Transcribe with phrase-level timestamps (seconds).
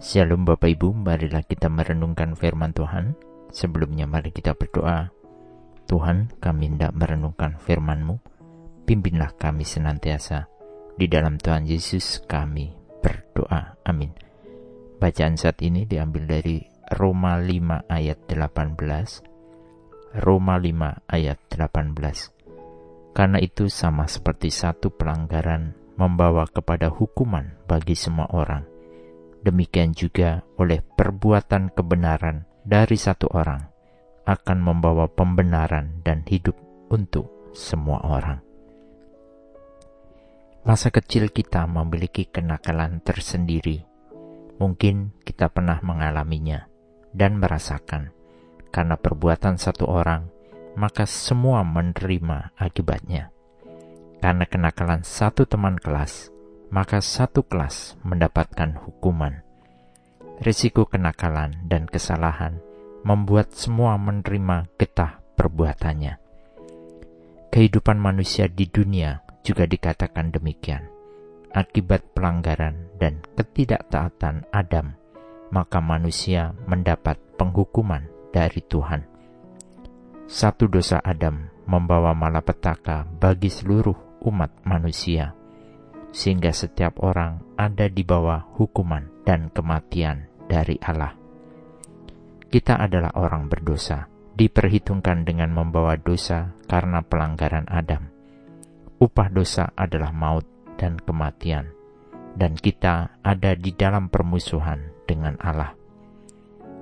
[0.00, 3.20] Shalom Bapak Ibu, marilah kita merenungkan firman Tuhan.
[3.52, 5.12] Sebelumnya mari kita berdoa.
[5.84, 8.16] Tuhan, kami hendak merenungkan firman-Mu.
[8.88, 10.48] Pimpinlah kami senantiasa.
[10.96, 12.72] Di dalam Tuhan Yesus kami
[13.04, 13.76] berdoa.
[13.84, 14.16] Amin.
[14.96, 16.64] Bacaan saat ini diambil dari
[16.96, 20.16] Roma 5 ayat 18.
[20.16, 23.12] Roma 5 ayat 18.
[23.12, 28.69] Karena itu sama seperti satu pelanggaran membawa kepada hukuman bagi semua orang.
[29.40, 33.64] Demikian juga oleh perbuatan kebenaran dari satu orang
[34.28, 36.54] akan membawa pembenaran dan hidup
[36.92, 38.38] untuk semua orang.
[40.60, 43.88] Masa kecil kita memiliki kenakalan tersendiri.
[44.60, 46.68] Mungkin kita pernah mengalaminya
[47.16, 48.12] dan merasakan,
[48.68, 50.28] karena perbuatan satu orang,
[50.76, 53.32] maka semua menerima akibatnya.
[54.20, 56.28] Karena kenakalan satu teman kelas,
[56.70, 59.42] maka satu kelas mendapatkan hukuman.
[60.40, 62.62] Risiko kenakalan dan kesalahan
[63.04, 66.16] membuat semua menerima getah perbuatannya.
[67.50, 70.86] Kehidupan manusia di dunia juga dikatakan demikian.
[71.50, 74.94] Akibat pelanggaran dan ketidaktaatan Adam,
[75.50, 79.02] maka manusia mendapat penghukuman dari Tuhan.
[80.30, 85.34] Satu dosa Adam membawa malapetaka bagi seluruh umat manusia,
[86.10, 91.14] sehingga setiap orang ada di bawah hukuman dan kematian dari Allah.
[92.50, 98.10] Kita adalah orang berdosa, diperhitungkan dengan membawa dosa karena pelanggaran Adam.
[98.98, 100.44] Upah dosa adalah maut
[100.74, 101.70] dan kematian,
[102.34, 105.78] dan kita ada di dalam permusuhan dengan Allah.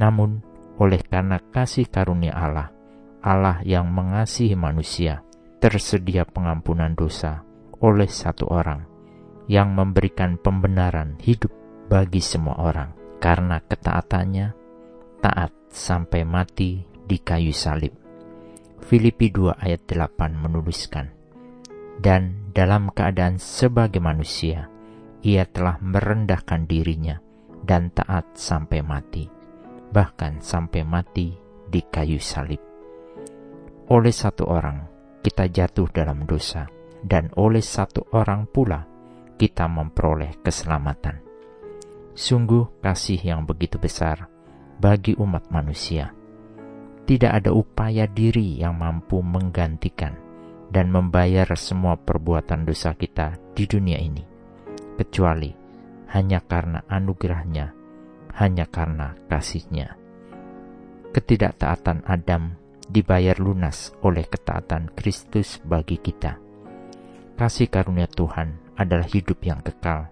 [0.00, 0.40] Namun,
[0.80, 2.72] oleh karena kasih karunia Allah,
[3.20, 5.20] Allah yang mengasihi manusia,
[5.60, 7.44] tersedia pengampunan dosa
[7.84, 8.89] oleh satu orang
[9.50, 11.50] yang memberikan pembenaran hidup
[11.90, 14.54] bagi semua orang karena ketaatannya
[15.18, 17.90] taat sampai mati di kayu salib.
[18.78, 21.10] Filipi 2 ayat 8 menuliskan,
[21.98, 24.70] Dan dalam keadaan sebagai manusia,
[25.26, 27.18] ia telah merendahkan dirinya
[27.66, 29.26] dan taat sampai mati,
[29.90, 31.34] bahkan sampai mati
[31.66, 32.62] di kayu salib.
[33.90, 34.86] Oleh satu orang,
[35.26, 36.70] kita jatuh dalam dosa,
[37.02, 38.86] dan oleh satu orang pula
[39.40, 41.24] kita memperoleh keselamatan.
[42.12, 44.28] Sungguh kasih yang begitu besar
[44.76, 46.12] bagi umat manusia.
[47.08, 50.12] Tidak ada upaya diri yang mampu menggantikan
[50.68, 54.20] dan membayar semua perbuatan dosa kita di dunia ini,
[55.00, 55.48] kecuali
[56.12, 57.72] hanya karena anugerahnya,
[58.36, 59.96] hanya karena kasihnya.
[61.16, 66.38] Ketidaktaatan Adam dibayar lunas oleh ketaatan Kristus bagi kita.
[67.34, 70.08] Kasih karunia Tuhan adalah hidup yang kekal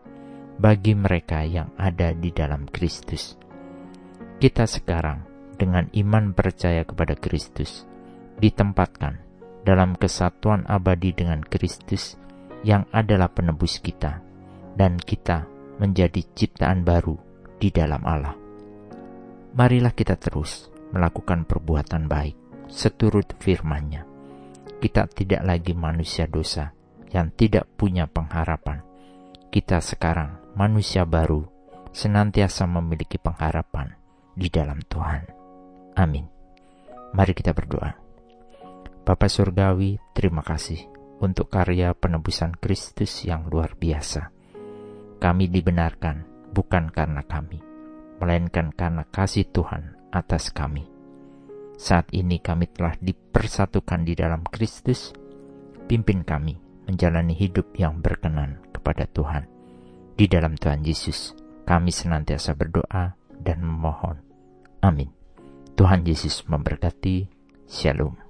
[0.61, 3.41] bagi mereka yang ada di dalam Kristus.
[4.37, 5.25] Kita sekarang
[5.57, 7.89] dengan iman percaya kepada Kristus
[8.39, 9.25] ditempatkan
[9.65, 12.21] dalam kesatuan abadi dengan Kristus
[12.63, 14.21] yang adalah penebus kita
[14.77, 15.49] dan kita
[15.81, 17.17] menjadi ciptaan baru
[17.59, 18.37] di dalam Allah.
[19.57, 22.37] Marilah kita terus melakukan perbuatan baik
[22.71, 24.07] seturut firman-Nya.
[24.79, 26.78] Kita tidak lagi manusia dosa
[27.13, 28.85] yang tidak punya pengharapan.
[29.49, 31.45] Kita sekarang manusia baru,
[31.93, 33.97] senantiasa memiliki pengharapan
[34.37, 35.23] di dalam Tuhan.
[35.97, 36.29] Amin.
[37.17, 37.97] Mari kita berdoa.
[39.03, 40.85] Bapa Surgawi, terima kasih
[41.25, 44.29] untuk karya penebusan Kristus yang luar biasa.
[45.19, 47.59] Kami dibenarkan bukan karena kami,
[48.21, 50.99] melainkan karena kasih Tuhan atas kami
[51.79, 55.15] saat ini kami telah dipersatukan di dalam Kristus.
[55.87, 59.45] Pimpin kami menjalani hidup yang berkenan kepada Tuhan.
[60.17, 61.37] Di dalam Tuhan Yesus,
[61.69, 63.13] kami senantiasa berdoa
[63.45, 64.17] dan memohon.
[64.81, 65.13] Amin.
[65.77, 67.29] Tuhan Yesus memberkati.
[67.69, 68.28] Shalom.